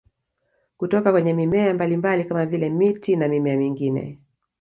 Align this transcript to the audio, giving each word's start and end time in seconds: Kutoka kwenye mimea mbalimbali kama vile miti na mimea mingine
Kutoka 0.77 1.11
kwenye 1.11 1.33
mimea 1.33 1.73
mbalimbali 1.73 2.25
kama 2.25 2.45
vile 2.45 2.69
miti 2.69 3.15
na 3.15 3.27
mimea 3.27 3.57
mingine 3.57 4.17